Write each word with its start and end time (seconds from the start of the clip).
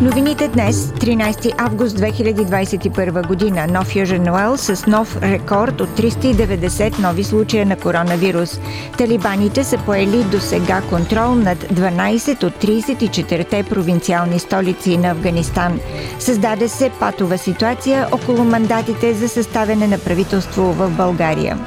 Новините 0.00 0.48
днес, 0.48 0.76
13 0.76 1.54
август 1.58 1.98
2021 1.98 3.26
година, 3.26 3.66
нов 3.66 3.96
Южен 3.96 4.30
Уел 4.30 4.56
с 4.56 4.86
нов 4.86 5.22
рекорд 5.22 5.80
от 5.80 5.88
390 5.88 6.98
нови 6.98 7.24
случая 7.24 7.66
на 7.66 7.76
коронавирус. 7.76 8.60
Талибаните 8.98 9.64
са 9.64 9.78
поели 9.78 10.24
до 10.24 10.40
сега 10.40 10.82
контрол 10.90 11.34
над 11.34 11.58
12 11.58 12.44
от 12.44 12.52
34-те 12.54 13.62
провинциални 13.62 14.38
столици 14.38 14.96
на 14.98 15.08
Афганистан. 15.08 15.80
Създаде 16.18 16.68
се 16.68 16.90
патова 17.00 17.38
ситуация 17.38 18.08
около 18.12 18.44
мандатите 18.44 19.14
за 19.14 19.28
съставяне 19.28 19.86
на 19.86 19.98
правителство 19.98 20.62
в 20.62 20.90
България. 20.90 21.58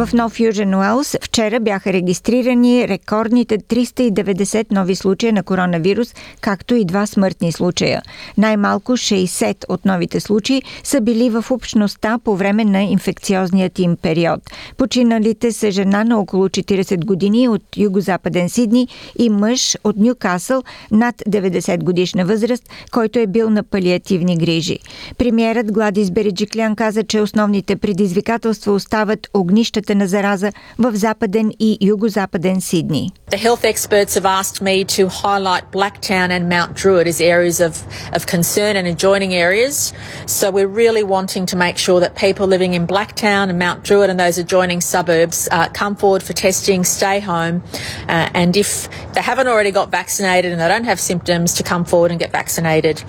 В 0.00 0.12
Нов 0.14 0.40
Южен 0.40 0.74
Уелс 0.74 1.16
вчера 1.22 1.60
бяха 1.60 1.92
регистрирани 1.92 2.88
рекордните 2.88 3.58
390 3.58 4.66
нови 4.70 4.96
случая 4.96 5.32
на 5.32 5.42
коронавирус, 5.42 6.14
както 6.40 6.74
и 6.74 6.84
два 6.84 7.06
смъртни 7.06 7.52
случая. 7.52 8.02
Най-малко 8.38 8.92
60 8.92 9.64
от 9.68 9.84
новите 9.84 10.20
случаи 10.20 10.62
са 10.84 11.00
били 11.00 11.30
в 11.30 11.44
общността 11.50 12.18
по 12.24 12.36
време 12.36 12.64
на 12.64 12.82
инфекциозният 12.82 13.78
им 13.78 13.96
период. 14.02 14.40
Починалите 14.76 15.52
са 15.52 15.70
жена 15.70 16.04
на 16.04 16.18
около 16.18 16.48
40 16.48 17.04
години 17.04 17.48
от 17.48 17.62
югозападен 17.76 18.48
Сидни 18.48 18.88
и 19.18 19.30
мъж 19.30 19.76
от 19.84 19.96
Нюкасъл 19.96 20.62
над 20.90 21.14
90 21.16 21.84
годишна 21.84 22.24
възраст, 22.24 22.70
който 22.90 23.18
е 23.18 23.26
бил 23.26 23.50
на 23.50 23.62
палиативни 23.62 24.38
грижи. 24.38 24.78
Премьерът 25.18 25.72
Гладис 25.72 26.10
Береджиклян 26.10 26.76
каза, 26.76 27.02
че 27.04 27.20
основните 27.20 27.76
предизвикателства 27.76 28.72
остават 28.72 29.28
огнищата 29.34 29.89
на 29.95 30.07
зараза 30.07 30.51
в 30.77 30.95
западен 30.95 31.51
и 31.59 31.77
югозападен 31.81 32.61
Сидни. 32.61 33.11
The 33.29 33.37
health 33.37 33.63
experts 33.63 34.13
have 34.15 34.25
asked 34.25 34.61
me 34.61 34.85
to 34.85 35.07
highlight 35.07 35.71
Blacktown 35.71 36.29
and 36.29 36.47
Mount 36.47 36.75
Druitt 36.75 37.07
as 37.07 37.19
areas 37.19 37.59
of, 37.59 37.73
of 38.13 38.25
concern 38.27 38.75
and 38.75 38.87
adjoining 38.87 39.33
areas. 39.33 39.93
So 40.27 40.51
we're 40.51 40.73
really 40.83 41.03
wanting 41.03 41.45
to 41.47 41.57
make 41.57 41.77
sure 41.77 41.99
that 41.99 42.15
people 42.15 42.45
living 42.47 42.73
in 42.75 42.85
Blacktown 42.85 43.49
and 43.49 43.57
Mount 43.57 43.83
Druitt 43.83 44.09
and 44.09 44.19
those 44.19 44.37
adjoining 44.37 44.81
suburbs 44.81 45.49
uh, 45.51 45.69
come 45.69 45.95
forward 45.95 46.23
for 46.23 46.33
testing, 46.33 46.83
stay 46.83 47.19
home, 47.19 47.63
uh, 48.07 48.41
and 48.41 48.55
if 48.55 48.87
they 49.13 49.21
haven't 49.21 49.47
already 49.47 49.71
got 49.71 49.89
vaccinated 49.89 50.51
and 50.51 50.61
they 50.61 50.67
don't 50.67 50.85
have 50.85 50.99
symptoms, 50.99 51.55
to 51.55 51.63
come 51.63 51.85
forward 51.85 52.11
and 52.11 52.19
get 52.19 52.31
vaccinated. 52.31 53.03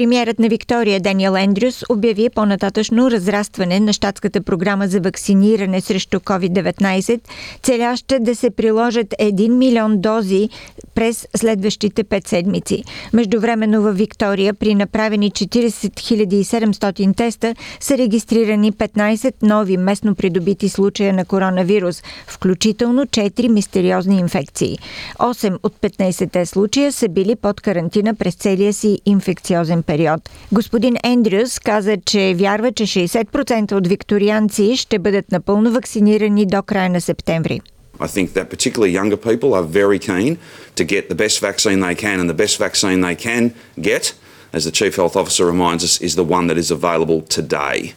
Премьерът 0.00 0.38
на 0.38 0.48
Виктория 0.48 1.00
Даниел 1.00 1.36
Ендрюс 1.36 1.84
обяви 1.90 2.28
по-нататъчно 2.34 3.10
разрастване 3.10 3.80
на 3.80 3.92
щатската 3.92 4.42
програма 4.42 4.88
за 4.88 5.00
вакциниране 5.00 5.80
срещу 5.80 6.18
COVID-19, 6.18 7.20
целяща 7.62 8.20
да 8.20 8.36
се 8.36 8.50
приложат 8.50 9.06
1 9.20 9.48
милион 9.48 10.00
дози 10.00 10.48
през 10.94 11.28
следващите 11.36 12.04
5 12.04 12.28
седмици. 12.28 12.84
Междувременно 13.12 13.82
във 13.82 13.96
Виктория 13.96 14.54
при 14.54 14.74
направени 14.74 15.30
40 15.30 16.44
700 16.44 17.16
теста 17.16 17.54
са 17.80 17.98
регистрирани 17.98 18.72
15 18.72 19.34
нови 19.42 19.76
местно 19.76 20.14
придобити 20.14 20.68
случая 20.68 21.12
на 21.12 21.24
коронавирус, 21.24 22.02
включително 22.26 23.02
4 23.02 23.48
мистериозни 23.48 24.18
инфекции. 24.18 24.78
8 25.18 25.58
от 25.62 25.74
15-те 25.82 26.46
случая 26.46 26.92
са 26.92 27.08
били 27.08 27.36
под 27.36 27.60
карантина 27.60 28.14
през 28.14 28.34
целия 28.34 28.72
си 28.72 29.00
инфекциозен 29.06 29.82
период. 29.89 30.29
Господин 30.51 30.95
Ендрюс 31.03 31.59
каза, 31.59 31.97
че 32.05 32.35
вярва, 32.37 32.71
че 32.71 32.83
60% 32.83 33.71
от 33.71 33.87
викторианци 33.87 34.77
ще 34.77 34.99
бъдат 34.99 35.31
напълно 35.31 35.71
вакцинирани 35.71 36.45
до 36.45 36.63
края 36.63 36.89
на 36.89 37.01
септември. 37.01 37.61
I 37.99 38.07
think 38.07 38.33
that 38.33 38.49
particularly 38.49 38.91
younger 38.91 39.15
people 39.15 39.53
are 39.53 39.63
very 39.63 39.99
keen 39.99 40.37
to 40.75 40.83
get 40.83 41.07
the 41.09 41.15
best 41.15 41.39
vaccine 41.39 41.79
they 41.79 41.95
can, 41.95 42.19
and 42.19 42.29
the 42.29 42.41
best 42.43 42.57
vaccine 42.57 42.99
they 42.99 43.15
can 43.15 43.53
get, 43.79 44.13
as 44.51 44.65
the 44.65 44.71
Chief 44.71 44.93
Health 44.95 45.15
Officer 45.15 45.45
reminds 45.45 45.83
us, 45.87 46.01
is 46.01 46.15
the 46.15 46.23
one 46.37 46.47
that 46.47 46.57
is 46.57 46.71
available 46.71 47.21
today. 47.21 47.93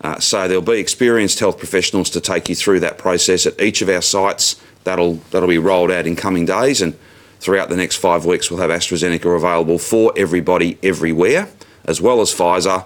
Uh, 0.00 0.18
so 0.18 0.46
there'll 0.46 0.62
be 0.62 0.80
experienced 0.80 1.38
health 1.38 1.58
professionals 1.58 2.10
to 2.10 2.20
take 2.20 2.48
you 2.48 2.54
through 2.54 2.80
that 2.80 2.98
process 2.98 3.46
at 3.46 3.60
each 3.60 3.82
of 3.82 3.88
our 3.88 4.02
sites. 4.02 4.56
That'll 4.84 5.14
that'll 5.30 5.48
be 5.48 5.58
rolled 5.58 5.90
out 5.90 6.06
in 6.06 6.16
coming 6.16 6.44
days, 6.44 6.82
and 6.82 6.96
throughout 7.41 7.69
the 7.69 7.75
next 7.75 7.97
five 7.97 8.25
weeks, 8.25 8.49
we'll 8.49 8.61
have 8.61 8.69
AstraZeneca 8.69 9.35
available 9.35 9.79
for 9.79 10.13
everybody 10.15 10.77
everywhere, 10.81 11.49
as 11.83 11.99
well 11.99 12.21
as 12.21 12.33
Pfizer. 12.33 12.85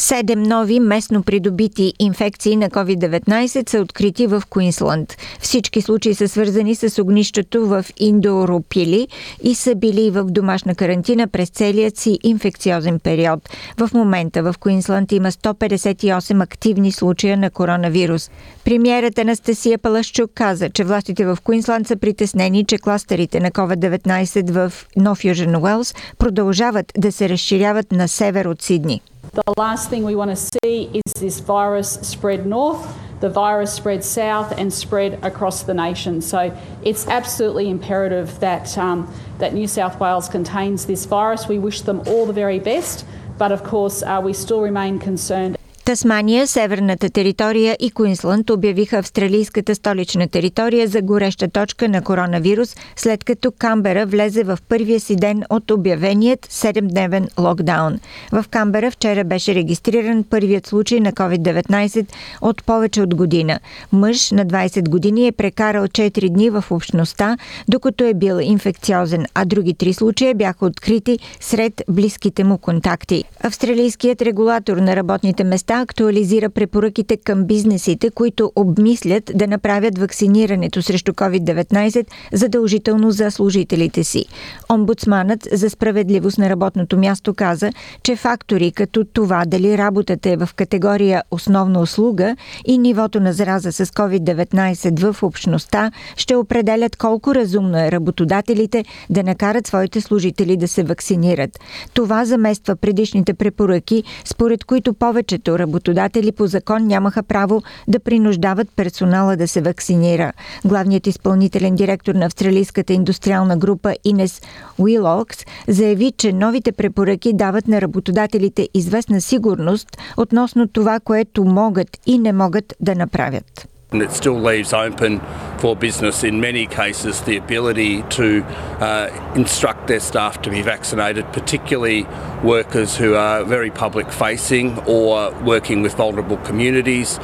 Седем 0.00 0.42
нови 0.42 0.80
местно 0.80 1.22
придобити 1.22 1.94
инфекции 1.98 2.56
на 2.56 2.70
COVID-19 2.70 3.70
са 3.70 3.80
открити 3.80 4.26
в 4.26 4.42
Куинсланд. 4.50 5.16
Всички 5.40 5.82
случаи 5.82 6.14
са 6.14 6.28
свързани 6.28 6.74
с 6.74 7.02
огнището 7.02 7.66
в 7.66 7.84
Индоропили 7.98 9.08
и 9.42 9.54
са 9.54 9.74
били 9.74 10.10
в 10.10 10.24
домашна 10.24 10.74
карантина 10.74 11.28
през 11.28 11.48
целият 11.48 11.96
си 11.96 12.18
инфекциозен 12.22 13.00
период. 13.00 13.48
В 13.78 13.90
момента 13.94 14.42
в 14.42 14.54
Куинсланд 14.60 15.12
има 15.12 15.30
158 15.30 16.42
активни 16.42 16.92
случая 16.92 17.36
на 17.36 17.50
коронавирус. 17.50 18.30
Премьерът 18.64 19.18
Анастасия 19.18 19.78
Палашчук 19.78 20.30
каза, 20.34 20.70
че 20.70 20.84
властите 20.84 21.26
в 21.26 21.38
Куинсланд 21.44 21.86
са 21.86 21.96
притеснени, 21.96 22.64
че 22.64 22.78
кластерите 22.78 23.40
на 23.40 23.50
COVID-19 23.50 24.50
в 24.50 24.72
Нов 24.96 25.24
Южен 25.24 25.56
Уелс 25.56 25.94
продължават 26.18 26.92
да 26.98 27.12
се 27.12 27.28
разширяват 27.28 27.92
на 27.92 28.08
север 28.08 28.44
от 28.44 28.62
Сидни. 28.62 29.00
The 29.32 29.54
last 29.56 29.90
thing 29.90 30.02
we 30.02 30.16
want 30.16 30.30
to 30.30 30.36
see 30.36 30.90
is 30.92 31.12
this 31.12 31.38
virus 31.38 31.92
spread 32.02 32.46
north, 32.46 32.98
the 33.20 33.28
virus 33.28 33.72
spread 33.72 34.02
south, 34.02 34.52
and 34.58 34.72
spread 34.72 35.22
across 35.22 35.62
the 35.62 35.72
nation. 35.72 36.20
So 36.20 36.56
it's 36.82 37.06
absolutely 37.06 37.70
imperative 37.70 38.40
that, 38.40 38.76
um, 38.76 39.12
that 39.38 39.54
New 39.54 39.68
South 39.68 40.00
Wales 40.00 40.28
contains 40.28 40.86
this 40.86 41.04
virus. 41.04 41.46
We 41.46 41.60
wish 41.60 41.82
them 41.82 42.02
all 42.08 42.26
the 42.26 42.32
very 42.32 42.58
best, 42.58 43.06
but 43.38 43.52
of 43.52 43.62
course, 43.62 44.02
uh, 44.02 44.20
we 44.22 44.32
still 44.32 44.62
remain 44.62 44.98
concerned. 44.98 45.59
Тасмания, 45.90 46.46
Северната 46.46 47.10
територия 47.10 47.76
и 47.80 47.90
Куинсланд 47.90 48.50
обявиха 48.50 48.98
австралийската 48.98 49.74
столична 49.74 50.28
територия 50.28 50.88
за 50.88 51.02
гореща 51.02 51.48
точка 51.48 51.88
на 51.88 52.02
коронавирус, 52.02 52.76
след 52.96 53.24
като 53.24 53.52
Камбера 53.58 54.06
влезе 54.06 54.44
в 54.44 54.58
първия 54.68 55.00
си 55.00 55.16
ден 55.16 55.42
от 55.50 55.70
обявеният 55.70 56.46
7-дневен 56.46 57.28
локдаун. 57.40 57.98
В 58.32 58.44
Камбера 58.50 58.90
вчера 58.90 59.24
беше 59.24 59.54
регистриран 59.54 60.24
първият 60.30 60.66
случай 60.66 61.00
на 61.00 61.12
COVID-19 61.12 62.06
от 62.40 62.64
повече 62.64 63.02
от 63.02 63.14
година. 63.14 63.60
Мъж 63.92 64.30
на 64.30 64.46
20 64.46 64.88
години 64.88 65.26
е 65.26 65.32
прекарал 65.32 65.84
4 65.84 66.28
дни 66.28 66.50
в 66.50 66.64
общността, 66.70 67.36
докато 67.68 68.04
е 68.04 68.14
бил 68.14 68.38
инфекциозен, 68.42 69.26
а 69.34 69.44
други 69.44 69.74
три 69.74 69.92
случая 69.92 70.34
бяха 70.34 70.66
открити 70.66 71.18
сред 71.40 71.82
близките 71.88 72.44
му 72.44 72.58
контакти. 72.58 73.24
Австралийският 73.40 74.22
регулатор 74.22 74.76
на 74.76 74.96
работните 74.96 75.44
места 75.44 75.79
актуализира 75.80 76.50
препоръките 76.50 77.16
към 77.16 77.44
бизнесите, 77.44 78.10
които 78.10 78.52
обмислят 78.56 79.30
да 79.34 79.46
направят 79.46 79.98
вакцинирането 79.98 80.82
срещу 80.82 81.12
COVID-19 81.12 82.06
задължително 82.32 83.10
за 83.10 83.30
служителите 83.30 84.04
си. 84.04 84.24
Омбудсманът 84.72 85.48
за 85.52 85.70
справедливост 85.70 86.38
на 86.38 86.50
работното 86.50 86.98
място 86.98 87.34
каза, 87.34 87.70
че 88.02 88.16
фактори 88.16 88.72
като 88.72 89.04
това 89.04 89.44
дали 89.46 89.78
работата 89.78 90.30
е 90.30 90.36
в 90.36 90.48
категория 90.56 91.22
основна 91.30 91.80
услуга 91.80 92.36
и 92.66 92.78
нивото 92.78 93.20
на 93.20 93.32
зараза 93.32 93.72
с 93.72 93.86
COVID-19 93.86 95.12
в 95.12 95.22
общността 95.22 95.90
ще 96.16 96.36
определят 96.36 96.96
колко 96.96 97.34
разумно 97.34 97.78
е 97.78 97.92
работодателите 97.92 98.84
да 99.10 99.22
накарат 99.22 99.66
своите 99.66 100.00
служители 100.00 100.56
да 100.56 100.68
се 100.68 100.82
вакцинират. 100.82 101.58
Това 101.94 102.24
замества 102.24 102.76
предишните 102.76 103.34
препоръки, 103.34 104.04
според 104.24 104.64
които 104.64 104.94
повечето 104.94 105.58
работодатели 105.60 106.32
по 106.32 106.46
закон 106.46 106.86
нямаха 106.86 107.22
право 107.22 107.62
да 107.88 108.00
принуждават 108.00 108.68
персонала 108.76 109.36
да 109.36 109.48
се 109.48 109.60
вакцинира. 109.60 110.32
Главният 110.64 111.06
изпълнителен 111.06 111.74
директор 111.74 112.14
на 112.14 112.26
австралийската 112.26 112.92
индустриална 112.92 113.56
група 113.56 113.94
Инес 114.04 114.42
Уилокс 114.78 115.44
заяви, 115.68 116.12
че 116.16 116.32
новите 116.32 116.72
препоръки 116.72 117.32
дават 117.32 117.68
на 117.68 117.80
работодателите 117.80 118.68
известна 118.74 119.20
сигурност 119.20 119.88
относно 120.16 120.68
това, 120.68 121.00
което 121.00 121.44
могат 121.44 121.88
и 122.06 122.18
не 122.18 122.32
могат 122.32 122.74
да 122.80 122.94
направят. 122.94 123.66
And 123.92 124.02
it 124.02 124.12
still 124.12 124.38
leaves 124.50 124.72
open 124.72 125.20
for 125.60 125.76
business 125.76 126.24
in 126.24 126.40
many 126.40 126.66
cases 126.66 127.20
the 127.22 127.36
ability 127.36 128.02
to 128.04 128.42
uh, 128.80 129.32
instruct 129.36 129.86
their 129.86 130.00
staff 130.00 130.40
to 130.42 130.50
be 130.50 130.62
vaccinated, 130.62 131.30
particularly 131.32 132.06
workers 132.42 132.96
who 132.96 133.14
are 133.14 133.44
very 133.44 133.70
public 133.70 134.10
facing 134.10 134.78
or 134.80 135.30
working 135.42 135.82
with 135.82 135.94
vulnerable 135.94 136.38
communities 136.38 137.18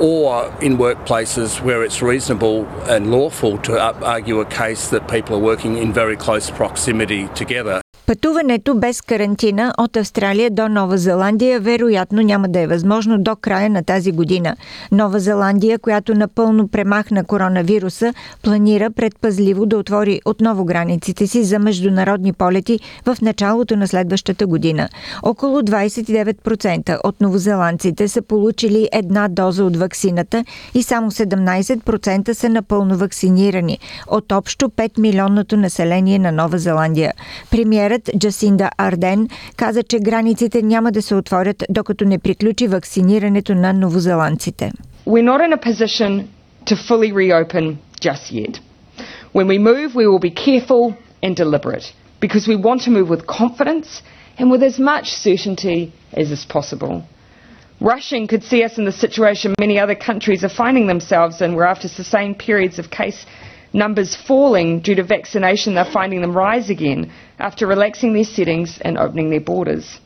or 0.00 0.46
in 0.62 0.78
workplaces 0.78 1.60
where 1.60 1.84
it's 1.84 2.00
reasonable 2.00 2.66
and 2.88 3.10
lawful 3.10 3.58
to 3.58 3.78
argue 3.78 4.40
a 4.40 4.46
case 4.46 4.88
that 4.88 5.06
people 5.08 5.36
are 5.36 5.40
working 5.40 5.76
in 5.76 5.92
very 5.92 6.16
close 6.16 6.50
proximity 6.50 7.28
together. 7.28 7.81
Пътуването 8.12 8.74
без 8.74 9.00
карантина 9.00 9.74
от 9.78 9.96
Австралия 9.96 10.50
до 10.50 10.68
Нова 10.68 10.98
Зеландия 10.98 11.60
вероятно 11.60 12.22
няма 12.22 12.48
да 12.48 12.60
е 12.60 12.66
възможно 12.66 13.18
до 13.18 13.36
края 13.36 13.70
на 13.70 13.84
тази 13.84 14.12
година. 14.12 14.56
Нова 14.92 15.20
Зеландия, 15.20 15.78
която 15.78 16.14
напълно 16.14 16.68
премахна 16.68 17.24
коронавируса, 17.24 18.14
планира 18.42 18.90
предпазливо 18.90 19.66
да 19.66 19.78
отвори 19.78 20.20
отново 20.24 20.64
границите 20.64 21.26
си 21.26 21.44
за 21.44 21.58
международни 21.58 22.32
полети 22.32 22.80
в 23.06 23.16
началото 23.22 23.76
на 23.76 23.88
следващата 23.88 24.46
година. 24.46 24.88
Около 25.22 25.60
29% 25.60 26.98
от 27.04 27.20
новозеландците 27.20 28.08
са 28.08 28.22
получили 28.22 28.88
една 28.92 29.28
доза 29.28 29.64
от 29.64 29.76
ваксината 29.76 30.44
и 30.74 30.82
само 30.82 31.10
17% 31.10 32.32
са 32.32 32.48
напълно 32.48 32.96
вакцинирани 32.96 33.78
от 34.06 34.32
общо 34.32 34.68
5 34.68 34.98
милионното 35.00 35.56
население 35.56 36.18
на 36.18 36.32
Нова 36.32 36.58
Зеландия. 36.58 37.12
Премьерът 38.04 38.20
Джасинда 38.20 38.70
Арден 38.78 39.28
каза, 39.56 39.82
че 39.82 39.98
границите 39.98 40.62
няма 40.62 40.92
да 40.92 41.02
се 41.02 41.14
отворят, 41.14 41.64
докато 41.70 42.04
не 42.04 42.18
приключи 42.18 42.66
вакцинирането 42.66 43.54
на 43.54 43.72
новозеландците. 43.72 44.72
We're 45.06 45.24
not 45.24 45.40
in 45.40 45.52
a 45.52 45.60
position 45.70 46.28
to 46.66 46.76
fully 46.88 47.12
reopen 47.12 47.76
just 48.00 48.32
yet. 48.32 48.60
When 49.34 49.46
we 49.52 49.58
move, 49.58 49.88
we 49.94 50.06
will 50.10 50.24
be 50.30 50.34
careful 50.48 50.82
and 51.24 51.32
deliberate 51.44 51.86
because 52.20 52.44
we 52.52 52.56
want 52.66 52.80
to 52.86 52.90
move 52.98 53.08
with 53.14 53.22
confidence 53.40 53.88
and 54.38 54.46
with 54.52 54.62
as 54.70 54.76
much 54.92 55.06
certainty 55.28 55.80
as 56.20 56.26
is 56.36 56.44
possible. 56.56 56.94
Rushing 57.94 58.24
could 58.32 58.44
see 58.50 58.60
us 58.68 58.74
in 58.80 58.84
the 58.90 58.98
situation 59.06 59.46
many 59.66 59.76
other 59.84 59.98
countries 60.08 60.40
are 60.46 60.54
finding 60.64 60.86
themselves 60.86 61.36
in, 61.44 61.48
where 61.56 61.68
after 61.74 61.88
sustained 61.88 62.34
periods 62.48 62.76
of 62.78 62.86
case 63.02 63.20
numbers 63.72 64.16
falling 64.26 64.80
due 64.80 64.94
to 64.94 65.04
vaccination, 65.04 65.74
they're 65.74 65.84
finding 65.92 66.20
them 66.20 66.36
rise 66.36 66.70
again 66.70 67.12
after 67.38 67.66
relaxing 67.66 68.12
their 68.12 68.24
settings 68.24 68.78
and 68.82 68.98
opening 68.98 69.30
their 69.30 69.40
borders. 69.40 70.00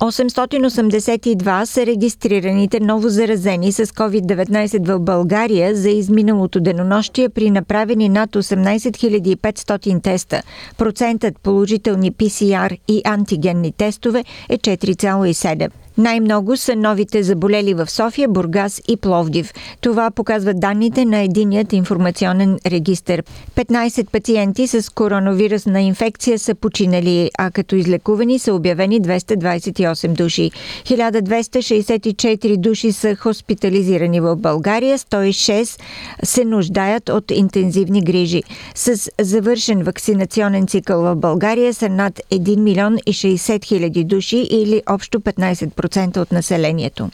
882 0.00 1.64
са 1.64 1.86
регистрираните 1.86 2.80
новозаразени 2.80 3.72
с 3.72 3.86
COVID-19 3.86 4.86
в 4.86 5.00
България 5.00 5.76
за 5.76 5.90
изминалото 5.90 6.60
денонощие 6.60 7.28
при 7.28 7.50
направени 7.50 8.08
над 8.08 8.30
18 8.30 9.36
500 9.36 10.02
теста. 10.02 10.42
Процентът 10.78 11.40
положителни 11.42 12.12
PCR 12.12 12.78
и 12.88 13.02
антигенни 13.04 13.72
тестове 13.72 14.24
е 14.48 14.58
4,7. 14.58 15.70
Най-много 15.98 16.56
са 16.56 16.76
новите 16.76 17.22
заболели 17.22 17.74
в 17.74 17.90
София, 17.90 18.28
Бургас 18.28 18.82
и 18.88 18.96
Пловдив. 18.96 19.52
Това 19.80 20.10
показват 20.10 20.60
данните 20.60 21.04
на 21.04 21.18
единият 21.18 21.72
информационен 21.72 22.58
регистр. 22.66 23.22
15 23.56 24.10
пациенти 24.10 24.66
с 24.66 24.94
коронавирусна 24.94 25.80
инфекция 25.80 26.38
са 26.38 26.54
починали, 26.54 27.30
а 27.38 27.50
като 27.50 27.76
излекувани 27.76 28.38
са 28.38 28.54
обявени 28.54 29.02
228 29.02 29.87
души. 30.08 30.50
1264 30.84 32.56
души 32.56 32.92
са 32.92 33.14
хоспитализирани 33.16 34.20
в 34.20 34.36
България, 34.36 34.98
106 34.98 35.80
се 36.22 36.44
нуждаят 36.44 37.08
от 37.08 37.30
интензивни 37.30 38.04
грижи. 38.04 38.42
С 38.74 39.10
завършен 39.20 39.82
вакцинационен 39.82 40.66
цикъл 40.66 41.02
в 41.02 41.16
България 41.16 41.74
са 41.74 41.88
над 41.88 42.20
1 42.32 42.56
милион 42.56 42.96
и 43.06 43.12
60 43.12 43.64
хиляди 43.64 44.04
души 44.04 44.38
или 44.50 44.82
общо 44.86 45.20
15% 45.20 46.16
от 46.16 46.32
населението. 46.32 47.10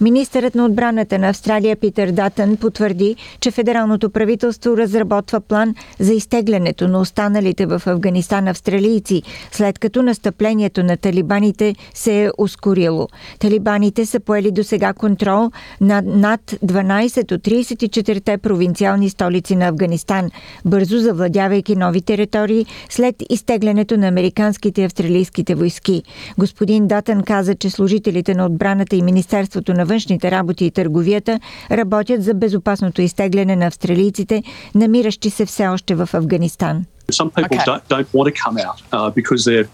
Министърът 0.00 0.54
на 0.54 0.64
отбраната 0.64 1.18
на 1.18 1.28
Австралия 1.28 1.76
Питър 1.76 2.10
Датън 2.10 2.56
потвърди, 2.56 3.16
че 3.40 3.50
федералното 3.50 4.10
правителство 4.10 4.76
разработва 4.76 5.40
план 5.40 5.74
за 5.98 6.12
изтеглянето 6.12 6.88
на 6.88 7.00
останалите 7.00 7.66
в 7.66 7.82
Афганистан 7.86 8.48
австралийци, 8.48 9.22
след 9.52 9.78
като 9.78 10.02
настъплението 10.02 10.82
на 10.82 10.96
талибаните 10.96 11.74
се 11.94 12.24
е 12.24 12.30
ускорило. 12.38 13.08
Талибаните 13.38 14.06
са 14.06 14.20
поели 14.20 14.50
до 14.50 14.64
сега 14.64 14.92
контрол 14.92 15.50
над 15.80 16.04
над 16.06 16.40
12 16.50 17.32
от 17.32 17.42
34-те 17.42 18.38
провинциални 18.38 19.10
столици 19.10 19.56
на 19.56 19.68
Афганистан, 19.68 20.30
бързо 20.64 20.98
завладявайки 20.98 21.76
нови 21.76 22.02
територии 22.02 22.66
след 22.88 23.16
изтеглянето 23.30 23.96
на 23.96 24.08
американските 24.08 24.82
и 24.82 24.84
австралийските 24.84 25.54
войски. 25.54 26.02
Господин 26.38 26.86
Датън 26.86 27.22
каза, 27.22 27.54
че 27.54 27.70
служителите 27.70 28.34
на 28.34 28.46
отбраната 28.46 28.96
и 28.96 29.02
Министерството 29.02 29.74
на 29.74 29.84
външните 29.90 30.30
работи 30.30 30.64
и 30.64 30.70
търговията 30.70 31.40
работят 31.70 32.24
за 32.24 32.34
безопасното 32.34 33.02
изтегляне 33.02 33.56
на 33.56 33.66
австралийците, 33.66 34.42
намиращи 34.74 35.30
се 35.30 35.46
все 35.46 35.66
още 35.66 35.94
в 35.94 36.08
Афганистан. 36.14 36.84
Some 37.12 37.30
people 37.30 37.58
okay. 37.58 37.64
don't, 37.70 37.82
don't 37.94 38.08
want 38.18 38.26
to 38.30 38.34
come 38.44 38.56
out 38.66 38.78
uh, 38.96 39.10
because 39.20 39.40
they're 39.48 39.68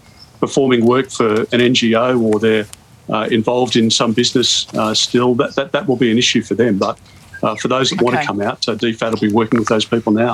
performing 0.45 0.81
work 0.95 1.07
for 1.17 1.29
an 1.55 1.59
NGO 1.73 2.07
or 2.27 2.33
they're 2.45 2.67
uh, 3.15 3.37
involved 3.39 3.75
in 3.81 3.85
some 3.99 4.11
business 4.21 4.49
uh, 4.81 4.93
still. 5.05 5.29
That, 5.41 5.51
that, 5.57 5.67
that 5.75 5.83
will 5.87 6.01
be 6.05 6.09
an 6.13 6.19
issue 6.23 6.43
for 6.49 6.55
them. 6.63 6.73
But 6.87 6.95
uh, 7.43 7.55
for 7.61 7.67
those 7.75 7.87
that 7.89 7.97
okay. 7.97 8.05
want 8.05 8.15
to 8.19 8.23
come 8.29 8.41
out, 8.49 8.59
uh, 8.67 8.71
DFAT 8.81 9.09
will 9.13 9.25
be 9.29 9.33
working 9.41 9.57
with 9.61 9.69
those 9.75 9.85
people 9.93 10.11
now. 10.25 10.33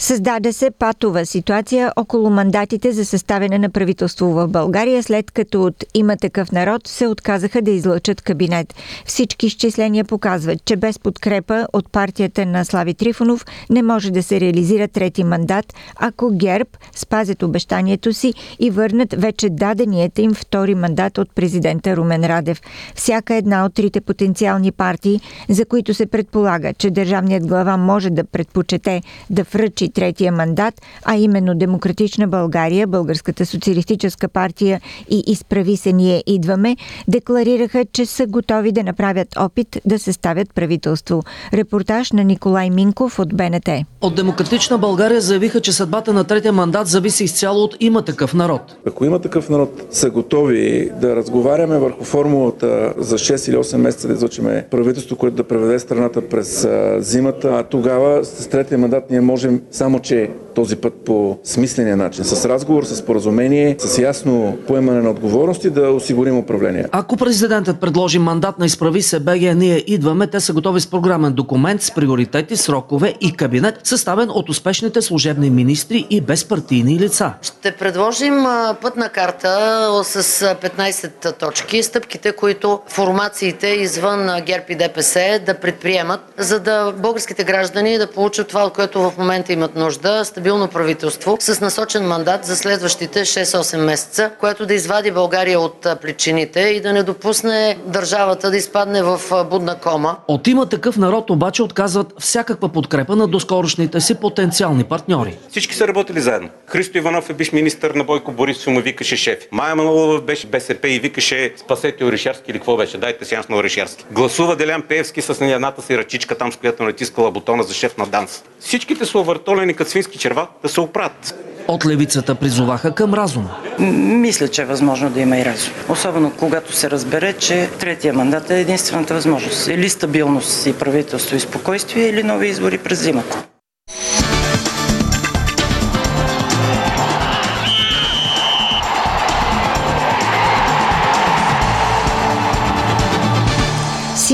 Създаде 0.00 0.52
се 0.52 0.70
патова 0.70 1.26
ситуация 1.26 1.92
около 1.96 2.30
мандатите 2.30 2.92
за 2.92 3.04
съставяне 3.04 3.58
на 3.58 3.70
правителство 3.70 4.26
в 4.26 4.48
България, 4.48 5.02
след 5.02 5.30
като 5.30 5.64
от 5.64 5.84
има 5.94 6.16
такъв 6.16 6.52
народ 6.52 6.88
се 6.88 7.06
отказаха 7.06 7.62
да 7.62 7.70
излъчат 7.70 8.22
кабинет. 8.22 8.74
Всички 9.04 9.46
изчисления 9.46 10.04
показват, 10.04 10.64
че 10.64 10.76
без 10.76 10.98
подкрепа 10.98 11.66
от 11.72 11.92
партията 11.92 12.46
на 12.46 12.64
Слави 12.64 12.94
Трифонов 12.94 13.44
не 13.70 13.82
може 13.82 14.10
да 14.10 14.22
се 14.22 14.40
реализира 14.40 14.88
трети 14.88 15.24
мандат, 15.24 15.74
ако 15.96 16.30
ГЕРБ 16.30 16.70
спазят 16.94 17.42
обещанието 17.42 18.12
си 18.12 18.34
и 18.58 18.70
върнат 18.70 19.14
вече 19.14 19.50
даденият 19.50 20.18
им 20.18 20.34
втори 20.34 20.74
мандат 20.74 21.18
от 21.18 21.34
президента 21.34 21.96
Румен 21.96 22.24
Радев. 22.24 22.60
Всяка 22.94 23.34
една 23.34 23.64
от 23.64 23.74
трите 23.74 24.00
потенциални 24.00 24.72
партии, 24.72 25.20
за 25.48 25.64
които 25.64 25.94
се 25.94 26.06
предполага, 26.06 26.72
че 26.74 26.90
държавният 26.90 27.46
глава 27.46 27.76
може 27.76 28.10
да 28.10 28.24
предпочете 28.24 29.02
да 29.30 29.42
връчи 29.42 29.87
третия 29.90 30.32
мандат, 30.32 30.74
а 31.04 31.16
именно 31.16 31.54
Демократична 31.54 32.28
България, 32.28 32.86
Българската 32.86 33.46
социалистическа 33.46 34.28
партия 34.28 34.80
и 35.10 35.22
Изправи 35.26 35.76
се 35.76 35.92
ние 35.92 36.22
идваме, 36.26 36.76
декларираха, 37.08 37.84
че 37.92 38.06
са 38.06 38.26
готови 38.26 38.72
да 38.72 38.82
направят 38.82 39.28
опит 39.36 39.80
да 39.84 39.98
съставят 39.98 40.54
правителство. 40.54 41.22
Репортаж 41.52 42.12
на 42.12 42.24
Николай 42.24 42.70
Минков 42.70 43.18
от 43.18 43.36
БНТ. 43.36 43.68
От 44.00 44.14
Демократична 44.14 44.78
България 44.78 45.20
заявиха, 45.20 45.60
че 45.60 45.72
съдбата 45.72 46.12
на 46.12 46.24
третия 46.24 46.52
мандат 46.52 46.86
зависи 46.86 47.24
изцяло 47.24 47.62
от 47.62 47.76
има 47.80 48.02
такъв 48.02 48.34
народ. 48.34 48.76
Ако 48.86 49.04
има 49.04 49.18
такъв 49.18 49.48
народ 49.48 49.82
са 49.90 50.10
готови 50.10 50.90
да 51.00 51.16
разговаряме 51.16 51.78
върху 51.78 52.04
формулата 52.04 52.94
за 52.98 53.18
6 53.18 53.50
или 53.50 53.56
8 53.56 53.76
месеца 53.76 54.08
да 54.08 54.14
излъчиме 54.14 54.66
правителство, 54.70 55.16
което 55.16 55.36
да 55.36 55.44
преведе 55.44 55.78
страната 55.78 56.28
през 56.28 56.68
зимата, 56.98 57.48
а 57.48 57.62
тогава 57.62 58.24
с 58.24 58.48
третия 58.48 58.78
мандат 58.78 59.10
ние 59.10 59.20
можем 59.20 59.62
само 59.78 60.00
че 60.00 60.30
този 60.58 60.76
път 60.76 60.94
по 61.04 61.38
смисления 61.44 61.96
начин, 61.96 62.24
с 62.24 62.48
разговор, 62.48 62.84
с 62.84 63.02
поразумение, 63.02 63.76
с 63.78 63.98
ясно 63.98 64.58
поемане 64.66 65.02
на 65.02 65.10
отговорности 65.10 65.70
да 65.70 65.90
осигурим 65.90 66.38
управление. 66.38 66.86
Ако 66.92 67.16
президентът 67.16 67.80
предложи 67.80 68.18
мандат 68.18 68.58
на 68.58 68.66
изправи 68.66 69.02
се 69.02 69.20
БГ, 69.20 69.40
ние 69.56 69.84
идваме, 69.86 70.26
те 70.26 70.40
са 70.40 70.52
готови 70.52 70.80
с 70.80 70.86
програмен 70.86 71.32
документ 71.32 71.82
с 71.82 71.94
приоритети, 71.94 72.56
срокове 72.56 73.14
и 73.20 73.36
кабинет, 73.36 73.74
съставен 73.84 74.30
от 74.30 74.48
успешните 74.48 75.02
служебни 75.02 75.50
министри 75.50 76.06
и 76.10 76.20
безпартийни 76.20 76.98
лица. 76.98 77.32
Ще 77.42 77.72
предложим 77.72 78.44
пътна 78.82 79.08
карта 79.08 79.88
с 80.04 80.22
15 80.54 81.38
точки, 81.38 81.82
стъпките, 81.82 82.32
които 82.32 82.80
формациите 82.88 83.66
извън 83.66 84.30
ГЕРБ 84.46 84.64
и 84.68 84.74
ДПС 84.74 85.40
да 85.46 85.54
предприемат, 85.54 86.20
за 86.38 86.60
да 86.60 86.92
българските 86.92 87.44
граждани 87.44 87.98
да 87.98 88.06
получат 88.06 88.48
това, 88.48 88.64
от 88.64 88.72
което 88.72 89.10
в 89.10 89.12
момента 89.18 89.52
имат 89.52 89.76
нужда, 89.76 90.24
стабилност 90.24 90.47
стабилно 90.48 90.68
правителство 90.68 91.36
с 91.40 91.60
насочен 91.60 92.06
мандат 92.06 92.44
за 92.44 92.56
следващите 92.56 93.20
6-8 93.20 93.76
месеца, 93.76 94.30
което 94.40 94.66
да 94.66 94.74
извади 94.74 95.10
България 95.10 95.60
от 95.60 95.86
плечините 96.02 96.60
и 96.60 96.80
да 96.80 96.92
не 96.92 97.02
допусне 97.02 97.78
държавата 97.86 98.50
да 98.50 98.56
изпадне 98.56 99.02
в 99.02 99.20
будна 99.50 99.78
кома. 99.78 100.16
От 100.28 100.46
има 100.46 100.66
такъв 100.66 100.96
народ 100.96 101.30
обаче 101.30 101.62
отказват 101.62 102.14
всякаква 102.18 102.68
подкрепа 102.68 103.16
на 103.16 103.26
доскорошните 103.26 104.00
си 104.00 104.14
потенциални 104.14 104.84
партньори. 104.84 105.38
Всички 105.50 105.74
са 105.74 105.88
работили 105.88 106.20
заедно. 106.20 106.48
Христо 106.66 106.98
Иванов 106.98 107.30
е 107.30 107.32
биш 107.32 107.52
министър 107.52 107.90
на 107.90 108.04
Бойко 108.04 108.32
Борисов 108.32 108.66
и 108.66 108.70
му 108.70 108.80
викаше 108.80 109.16
шеф. 109.16 109.38
Майя 109.52 109.76
Манолова 109.76 110.20
беше 110.20 110.46
БСП 110.46 110.88
и 110.88 110.98
викаше 110.98 111.52
спасете 111.56 112.04
Орешарски 112.04 112.50
или 112.50 112.58
какво 112.58 112.76
беше, 112.76 112.98
дайте 112.98 113.24
сеанс 113.24 113.48
на 113.48 113.56
Орешарски. 113.56 114.04
Гласува 114.10 114.56
Делян 114.56 114.82
Пеевски 114.82 115.22
с 115.22 115.40
едната 115.40 115.82
си 115.82 115.98
ръчичка 115.98 116.34
там, 116.34 116.52
с 116.52 116.56
която 116.56 116.82
натискала 116.82 117.30
бутона 117.30 117.62
за 117.62 117.74
шеф 117.74 117.96
на 117.96 118.06
ДАНС. 118.06 118.44
Всичките 118.60 119.06
са 119.06 119.18
овъртолени 119.18 119.74
като 119.74 119.90
свински 119.90 120.18
черва 120.18 120.37
да 120.62 120.68
се 120.68 120.80
оправят. 120.80 121.34
От 121.68 121.86
левицата 121.86 122.34
призоваха 122.34 122.94
към 122.94 123.14
разум. 123.14 123.48
Мисля, 123.78 124.48
че 124.48 124.62
е 124.62 124.64
възможно 124.64 125.10
да 125.10 125.20
има 125.20 125.38
и 125.38 125.44
разум. 125.44 125.72
Особено 125.88 126.32
когато 126.38 126.72
се 126.72 126.90
разбере, 126.90 127.32
че 127.32 127.70
третия 127.80 128.14
мандат 128.14 128.50
е 128.50 128.60
единствената 128.60 129.14
възможност. 129.14 129.68
Или 129.68 129.88
стабилност 129.88 130.66
и 130.66 130.78
правителство 130.78 131.36
и 131.36 131.40
спокойствие, 131.40 132.08
или 132.08 132.22
нови 132.22 132.48
избори 132.48 132.78
през 132.78 133.02
зимата. 133.02 133.44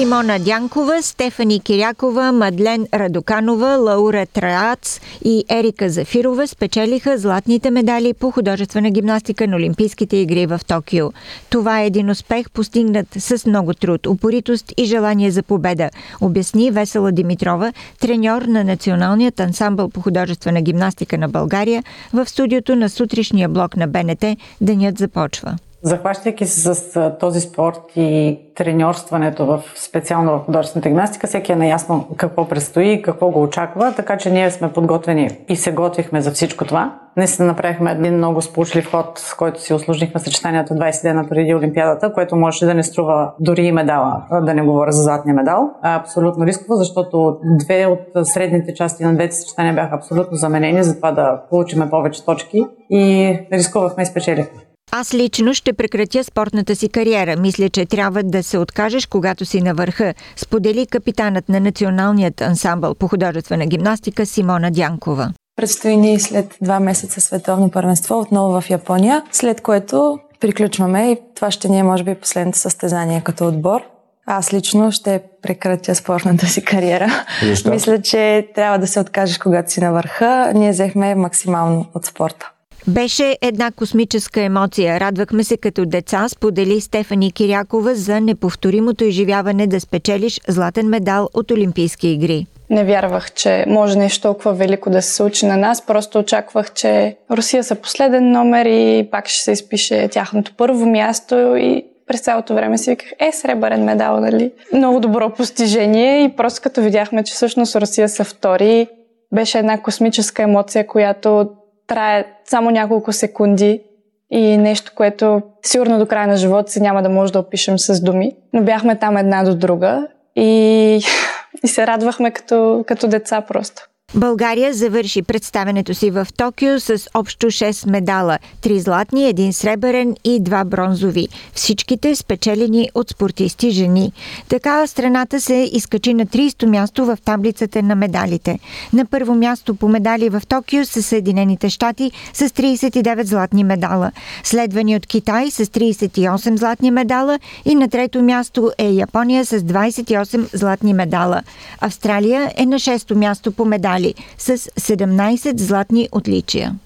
Симона 0.04 0.38
Дянкова, 0.38 1.02
Стефани 1.02 1.60
Кирякова, 1.60 2.32
Мадлен 2.32 2.86
Радоканова, 2.94 3.76
Лаура 3.76 4.26
Траац 4.26 5.00
и 5.24 5.44
Ерика 5.48 5.88
Зафирова 5.88 6.46
спечелиха 6.46 7.18
златните 7.18 7.70
медали 7.70 8.14
по 8.14 8.30
художествена 8.30 8.90
гимнастика 8.90 9.46
на 9.46 9.56
Олимпийските 9.56 10.16
игри 10.16 10.46
в 10.46 10.60
Токио. 10.66 11.12
Това 11.50 11.80
е 11.80 11.86
един 11.86 12.10
успех, 12.10 12.50
постигнат 12.50 13.06
с 13.18 13.46
много 13.46 13.74
труд, 13.74 14.06
упоритост 14.06 14.72
и 14.76 14.84
желание 14.84 15.30
за 15.30 15.42
победа, 15.42 15.90
обясни 16.20 16.70
Весела 16.70 17.12
Димитрова, 17.12 17.72
треньор 18.00 18.42
на 18.42 18.64
Националният 18.64 19.40
ансамбъл 19.40 19.90
по 19.90 20.00
художествена 20.00 20.62
гимнастика 20.62 21.18
на 21.18 21.28
България 21.28 21.84
в 22.12 22.26
студиото 22.26 22.76
на 22.76 22.88
сутрешния 22.88 23.48
блок 23.48 23.76
на 23.76 23.86
БНТ 23.86 24.24
Денят 24.60 24.98
започва. 24.98 25.58
Захващайки 25.86 26.46
се 26.46 26.74
с 26.74 27.12
този 27.20 27.40
спорт 27.40 27.80
и 27.96 28.40
треньорстването 28.54 29.46
в 29.46 29.62
специално 29.76 30.32
в 30.32 30.44
художествената 30.44 30.88
гимнастика, 30.88 31.26
всеки 31.26 31.52
е 31.52 31.56
наясно 31.56 32.08
какво 32.16 32.48
предстои 32.48 32.92
и 32.92 33.02
какво 33.02 33.30
го 33.30 33.42
очаква, 33.42 33.92
така 33.96 34.16
че 34.16 34.30
ние 34.30 34.50
сме 34.50 34.72
подготвени 34.72 35.30
и 35.48 35.56
се 35.56 35.72
готвихме 35.72 36.20
за 36.20 36.30
всичко 36.30 36.64
това. 36.64 36.98
Наистина 37.16 37.48
направихме 37.48 37.90
един 37.90 38.14
много 38.16 38.42
сполучлив 38.42 38.90
ход, 38.90 39.18
с 39.18 39.34
който 39.34 39.60
си 39.60 39.74
услужихме 39.74 40.20
съчетанията 40.20 40.74
20 40.74 41.02
дена 41.02 41.28
преди 41.28 41.54
Олимпиадата, 41.54 42.12
което 42.12 42.36
можеше 42.36 42.66
да 42.66 42.74
не 42.74 42.82
струва 42.82 43.32
дори 43.40 43.62
и 43.62 43.72
медала, 43.72 44.22
да 44.42 44.54
не 44.54 44.62
говоря 44.62 44.92
за 44.92 45.02
златния 45.02 45.34
медал. 45.34 45.70
Абсолютно 45.82 46.46
рисково, 46.46 46.76
защото 46.76 47.38
две 47.64 47.86
от 47.86 48.26
средните 48.26 48.74
части 48.74 49.04
на 49.04 49.14
двете 49.14 49.34
съчетания 49.34 49.74
бяха 49.74 49.96
абсолютно 49.96 50.36
заменени, 50.36 50.82
за 50.82 50.96
това 50.96 51.12
да 51.12 51.42
получиме 51.50 51.90
повече 51.90 52.24
точки 52.24 52.64
и 52.90 53.38
рискувахме 53.52 54.02
и 54.02 54.06
спечелихме. 54.06 54.73
Аз 54.96 55.14
лично 55.14 55.54
ще 55.54 55.72
прекратя 55.72 56.24
спортната 56.24 56.76
си 56.76 56.88
кариера. 56.88 57.36
Мисля, 57.36 57.68
че 57.68 57.86
трябва 57.86 58.22
да 58.22 58.42
се 58.42 58.58
откажеш, 58.58 59.06
когато 59.06 59.44
си 59.44 59.62
на 59.62 59.74
върха, 59.74 60.14
сподели 60.36 60.86
капитанът 60.86 61.48
на 61.48 61.60
Националният 61.60 62.40
ансамбъл 62.40 62.94
по 62.94 63.08
художествена 63.08 63.66
гимнастика 63.66 64.26
Симона 64.26 64.70
Дянкова. 64.70 65.32
Предстои 65.56 65.96
ни 65.96 66.20
след 66.20 66.56
два 66.62 66.80
месеца 66.80 67.20
световно 67.20 67.70
първенство 67.70 68.18
отново 68.18 68.60
в 68.60 68.70
Япония, 68.70 69.22
след 69.32 69.60
което 69.60 70.18
приключваме 70.40 71.12
и 71.12 71.18
това 71.34 71.50
ще 71.50 71.68
ни 71.68 71.78
е 71.78 71.82
може 71.82 72.04
би 72.04 72.14
последното 72.14 72.58
състезание 72.58 73.22
като 73.24 73.48
отбор. 73.48 73.80
Аз 74.26 74.52
лично 74.52 74.92
ще 74.92 75.22
прекратя 75.42 75.94
спортната 75.94 76.46
си 76.46 76.64
кариера. 76.64 77.24
Мисля, 77.70 78.02
че 78.02 78.48
трябва 78.54 78.78
да 78.78 78.86
се 78.86 79.00
откажеш, 79.00 79.38
когато 79.38 79.72
си 79.72 79.80
на 79.80 79.92
върха. 79.92 80.52
Ние 80.54 80.70
взехме 80.70 81.14
максимално 81.14 81.86
от 81.94 82.04
спорта. 82.04 82.50
Беше 82.88 83.38
една 83.42 83.70
космическа 83.70 84.40
емоция. 84.40 85.00
Радвахме 85.00 85.44
се 85.44 85.56
като 85.56 85.86
деца, 85.86 86.28
сподели 86.28 86.80
Стефани 86.80 87.32
Кирякова 87.32 87.94
за 87.94 88.20
неповторимото 88.20 89.04
изживяване 89.04 89.66
да 89.66 89.80
спечелиш 89.80 90.40
златен 90.48 90.88
медал 90.88 91.28
от 91.34 91.50
Олимпийски 91.50 92.08
игри. 92.08 92.46
Не 92.70 92.84
вярвах, 92.84 93.32
че 93.32 93.64
може 93.68 93.98
нещо 93.98 94.22
толкова 94.22 94.52
велико 94.52 94.90
да 94.90 95.02
се 95.02 95.14
случи 95.14 95.46
на 95.46 95.56
нас. 95.56 95.86
Просто 95.86 96.18
очаквах, 96.18 96.72
че 96.72 97.16
Русия 97.30 97.64
са 97.64 97.74
последен 97.74 98.30
номер 98.30 98.66
и 98.66 99.08
пак 99.10 99.28
ще 99.28 99.42
се 99.42 99.52
изпише 99.52 100.08
тяхното 100.08 100.52
първо 100.56 100.86
място 100.86 101.56
и 101.56 101.84
през 102.06 102.20
цялото 102.20 102.54
време 102.54 102.78
си 102.78 102.90
виках, 102.90 103.08
е, 103.20 103.32
сребърен 103.32 103.84
медал, 103.84 104.20
нали? 104.20 104.52
Много 104.72 105.00
добро 105.00 105.30
постижение 105.30 106.24
и 106.24 106.36
просто 106.36 106.60
като 106.62 106.80
видяхме, 106.80 107.24
че 107.24 107.34
всъщност 107.34 107.76
Русия 107.76 108.08
са 108.08 108.24
втори, 108.24 108.86
беше 109.34 109.58
една 109.58 109.82
космическа 109.82 110.42
емоция, 110.42 110.86
която 110.86 111.48
трае 111.86 112.24
само 112.44 112.70
няколко 112.70 113.12
секунди 113.12 113.82
и 114.30 114.56
нещо, 114.56 114.92
което 114.94 115.42
сигурно 115.62 115.98
до 115.98 116.06
края 116.06 116.26
на 116.26 116.36
живота 116.36 116.72
си 116.72 116.80
няма 116.80 117.02
да 117.02 117.08
може 117.08 117.32
да 117.32 117.38
опишем 117.38 117.78
с 117.78 118.02
думи. 118.02 118.36
Но 118.52 118.62
бяхме 118.62 118.98
там 118.98 119.16
една 119.16 119.44
до 119.44 119.54
друга 119.54 120.08
и, 120.36 121.00
и 121.64 121.68
се 121.68 121.86
радвахме 121.86 122.30
като, 122.30 122.84
като 122.86 123.08
деца 123.08 123.40
просто. 123.40 123.88
България 124.16 124.74
завърши 124.74 125.22
представенето 125.22 125.94
си 125.94 126.10
в 126.10 126.26
Токио 126.36 126.80
с 126.80 127.08
общо 127.14 127.46
6 127.46 127.90
медала– 127.90 128.38
3 128.62 128.78
златни, 128.78 129.28
един 129.28 129.52
сребърен 129.52 130.16
и 130.24 130.42
2 130.42 130.64
бронзови. 130.64 131.28
Всичките 131.54 132.16
спечелени 132.16 132.90
от 132.94 133.10
спортисти 133.10 133.70
жени. 133.70 134.12
Така 134.48 134.86
страната 134.86 135.40
се 135.40 135.70
изкачи 135.72 136.14
на 136.14 136.26
30-то 136.26 136.66
място 136.66 137.06
в 137.06 137.18
таблицата 137.24 137.82
на 137.82 137.94
медалите. 137.94 138.58
На 138.92 139.06
първо 139.06 139.34
място 139.34 139.74
по 139.74 139.88
медали 139.88 140.28
в 140.28 140.42
Токио 140.48 140.84
са 140.84 141.02
Съединените 141.02 141.70
щати 141.70 142.12
с 142.32 142.48
39 142.48 143.22
златни 143.22 143.64
медала. 143.64 144.12
Следвани 144.44 144.96
от 144.96 145.06
Китай 145.06 145.50
с 145.50 145.66
38 145.66 146.56
златни 146.56 146.90
медала 146.90 147.38
и 147.64 147.74
на 147.74 147.88
трето 147.88 148.22
място 148.22 148.72
е 148.78 148.90
Япония 148.90 149.44
с 149.44 149.60
28 149.60 150.56
златни 150.56 150.92
медала. 150.92 151.42
Австралия 151.80 152.52
е 152.56 152.66
на 152.66 152.76
6-то 152.76 153.16
място 153.16 153.52
по 153.52 153.64
медали 153.64 154.03
медали 154.04 154.14
с 154.38 154.70
17 154.76 155.58
златни 155.58 156.08
отличия. 156.12 156.78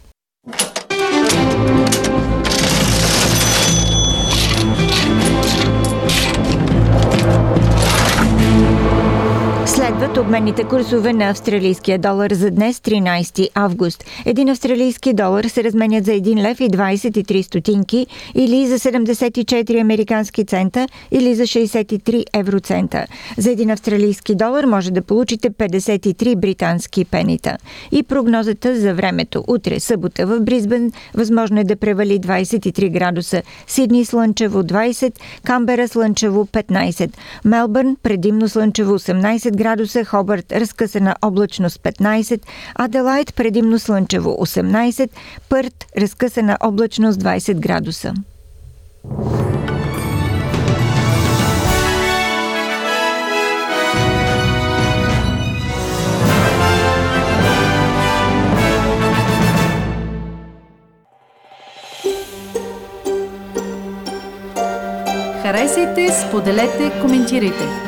Обменните 10.21 10.65
курсове 10.65 11.13
на 11.13 11.31
австралийския 11.31 11.99
долар 11.99 12.31
за 12.31 12.51
днес, 12.51 12.79
13 12.79 13.49
август. 13.55 14.05
Един 14.27 14.49
австралийски 14.49 15.15
долар 15.15 15.45
се 15.45 15.65
разменят 15.65 16.05
за 16.05 16.13
1 16.13 16.43
лев 16.43 16.61
и 16.61 16.69
23 16.71 17.43
стотинки 17.43 18.07
или 18.35 18.67
за 18.67 18.79
74 18.79 19.81
американски 19.81 20.45
цента 20.45 20.89
или 21.11 21.35
за 21.35 21.43
63 21.43 22.25
евроцента. 22.35 23.07
За 23.39 23.51
един 23.51 23.71
австралийски 23.71 24.35
долар 24.35 24.65
може 24.65 24.91
да 24.91 25.03
получите 25.03 25.51
53 25.51 26.37
британски 26.37 27.05
пенита. 27.05 27.57
И 27.93 28.03
прогнозата 28.03 28.81
за 28.81 28.95
времето. 28.95 29.45
Утре, 29.49 29.81
събота 29.81 30.27
в 30.27 30.41
Бризбен, 30.41 30.93
възможно 31.15 31.61
е 31.61 31.65
да 31.65 31.77
превали 31.77 32.21
23 32.21 32.91
градуса. 32.91 33.43
Сидни 33.67 34.05
слънчево 34.05 34.63
20, 34.63 35.13
Камбера 35.45 35.89
слънчево 35.89 36.47
15, 36.47 37.11
Мелбърн 37.45 37.97
предимно 38.03 38.49
слънчево 38.49 38.99
18 38.99 39.57
градуса, 39.57 40.05
Хобърт 40.09 40.53
разкъсана 40.53 41.17
облачност 41.23 41.81
15, 41.81 42.41
Аделайт 42.75 43.35
предимно 43.35 43.79
слънчево 43.79 44.31
18, 44.31 45.11
Пърт 45.49 45.85
разкъсана 45.99 46.59
облачност 46.61 47.21
20 47.21 47.55
градуса. 47.55 48.15
Харесайте, 65.43 66.09
споделете, 66.13 67.01
коментирайте. 67.01 67.88